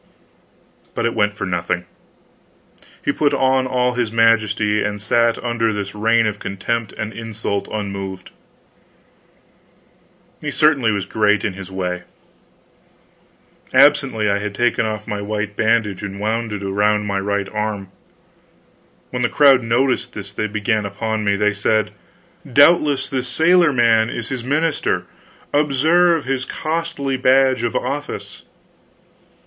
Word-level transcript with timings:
But 0.95 1.05
it 1.05 1.13
went 1.13 1.35
for 1.35 1.45
nothing. 1.45 1.85
He 3.05 3.11
put 3.11 3.35
on 3.35 3.67
all 3.67 3.93
his 3.93 4.11
majesty 4.11 4.83
and 4.83 4.99
sat 4.99 5.37
under 5.43 5.71
this 5.71 5.93
rain 5.93 6.25
of 6.25 6.39
contempt 6.39 6.91
and 6.93 7.13
insult 7.13 7.67
unmoved. 7.71 8.31
He 10.41 10.49
certainly 10.49 10.91
was 10.91 11.05
great 11.05 11.45
in 11.45 11.53
his 11.53 11.71
way. 11.71 12.01
Absently, 13.75 14.27
I 14.27 14.39
had 14.39 14.55
taken 14.55 14.87
off 14.87 15.05
my 15.07 15.21
white 15.21 15.55
bandage 15.55 16.01
and 16.01 16.19
wound 16.19 16.51
it 16.51 16.63
about 16.63 17.01
my 17.01 17.19
right 17.19 17.47
arm. 17.49 17.89
When 19.11 19.21
the 19.21 19.29
crowd 19.29 19.61
noticed 19.61 20.13
this, 20.13 20.31
they 20.33 20.47
began 20.47 20.83
upon 20.83 21.23
me. 21.23 21.35
They 21.35 21.53
said: 21.53 21.91
"Doubtless 22.51 23.07
this 23.07 23.27
sailor 23.27 23.71
man 23.71 24.09
is 24.09 24.29
his 24.29 24.43
minister 24.43 25.05
observe 25.53 26.25
his 26.25 26.43
costly 26.45 27.17
badge 27.17 27.61
of 27.61 27.75
office!" 27.75 28.41